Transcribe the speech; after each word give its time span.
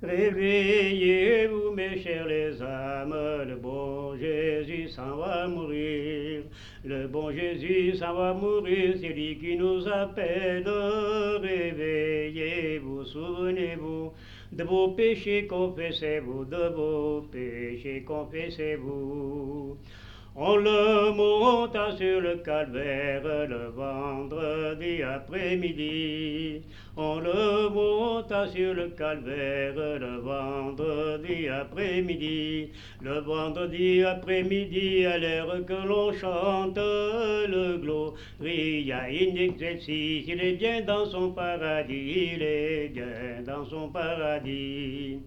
Réveillez-vous, 0.00 1.72
mes 1.74 1.98
chers 2.00 2.28
les 2.28 2.62
âmes, 2.62 3.16
le 3.48 3.56
bon 3.56 4.16
Jésus 4.16 4.88
s'en 4.90 5.16
va 5.16 5.48
mourir. 5.48 6.42
Le 6.84 7.08
bon 7.08 7.32
Jésus 7.32 7.96
s'en 7.96 8.14
va 8.14 8.32
mourir, 8.32 8.94
c'est 9.00 9.08
lui 9.08 9.36
qui 9.38 9.56
nous 9.56 9.88
appelle. 9.88 10.68
Réveillez-vous, 11.42 13.04
souvenez-vous 13.06 14.12
de 14.52 14.62
vos 14.62 14.88
péchés, 14.92 15.48
confessez-vous, 15.48 16.44
de 16.44 16.68
vos 16.76 17.22
péchés, 17.22 18.04
confessez-vous. 18.06 19.76
On 20.40 20.54
le 20.54 21.10
monta 21.14 21.96
sur 21.96 22.20
le 22.20 22.36
calvaire 22.36 23.24
le 23.24 23.70
vendredi 23.74 25.02
après-midi. 25.02 26.62
On 26.96 27.18
le 27.18 27.68
sur 28.28 28.74
le 28.74 28.88
calvaire 28.90 29.74
le 29.74 30.18
vendredi 30.18 31.48
après-midi. 31.48 32.68
Le 33.00 33.20
vendredi 33.20 34.04
après-midi, 34.04 35.06
à 35.06 35.16
l'heure 35.16 35.64
que 35.64 35.86
l'on 35.86 36.12
chante 36.12 36.76
le 36.76 37.78
Gloria 37.78 39.04
in 39.04 39.34
excelsis, 39.34 40.24
il 40.28 40.40
est 40.42 40.58
bien 40.58 40.82
dans 40.82 41.06
son 41.06 41.30
paradis, 41.30 42.32
il 42.34 42.42
est 42.42 42.88
bien 42.88 43.42
dans 43.46 43.64
son 43.64 43.88
paradis. 43.88 45.20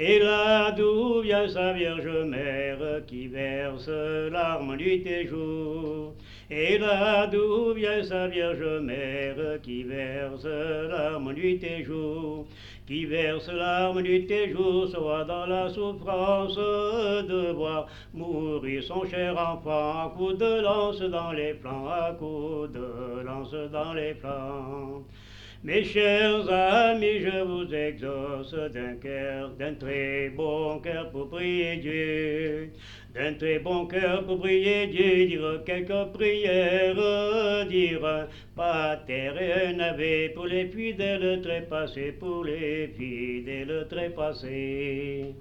Et 0.00 0.20
là 0.20 0.70
d'où 0.70 1.22
vient 1.22 1.48
sa 1.48 1.72
Vierge 1.72 2.06
Mère 2.24 3.04
qui 3.04 3.26
verse 3.26 3.88
larmes 3.88 4.76
nuit 4.76 5.04
et 5.04 5.26
jour. 5.26 6.14
Et 6.48 6.78
là 6.78 7.26
d'où 7.26 7.72
vient 7.72 8.04
sa 8.04 8.28
Vierge 8.28 8.80
Mère 8.80 9.60
qui 9.60 9.82
verse 9.82 10.44
larmes 10.44 11.32
nuit 11.32 11.60
et 11.64 11.82
jour. 11.82 12.46
Qui 12.86 13.06
verse 13.06 13.50
larmes 13.50 14.00
nuit 14.00 14.30
et 14.30 14.52
jour, 14.52 14.86
soit 14.86 15.24
dans 15.24 15.46
la 15.46 15.68
souffrance 15.68 16.54
de 16.54 17.50
voir 17.50 17.88
mourir 18.14 18.80
son 18.84 19.04
cher 19.04 19.36
enfant 19.36 20.04
à 20.04 20.14
coups 20.16 20.38
de 20.38 20.62
lance 20.62 21.00
dans 21.00 21.32
les 21.32 21.54
flancs, 21.54 21.88
à 21.88 22.12
coups 22.12 22.70
de 22.70 23.24
lance 23.26 23.56
dans 23.72 23.94
les 23.94 24.14
flancs. 24.14 25.02
Mes 25.64 25.82
chers 25.82 26.48
amis, 26.48 27.18
je 27.18 27.42
vous 27.42 27.74
exauce 27.74 28.54
d'un 28.72 28.94
cœur, 28.94 29.50
d'un 29.58 29.74
très 29.74 30.28
bon 30.28 30.78
cœur 30.78 31.10
pour 31.10 31.28
prier 31.28 31.78
Dieu, 31.78 32.70
d'un 33.12 33.34
très 33.34 33.58
bon 33.58 33.86
cœur 33.86 34.24
pour 34.24 34.38
prier 34.38 34.86
Dieu, 34.86 35.26
dire 35.26 35.64
quelques 35.66 36.12
prières, 36.12 37.66
dire 37.66 38.06
un 38.06 38.28
pater 38.54 39.32
et 39.40 39.52
un 39.66 39.80
ave 39.80 40.32
pour 40.32 40.46
les 40.46 40.68
fidèles 40.68 41.42
trépassés, 41.42 42.12
pour 42.12 42.44
les 42.44 42.94
fidèles 42.96 43.84
trépassés. 43.90 45.34